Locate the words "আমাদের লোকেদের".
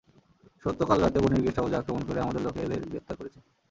2.21-2.81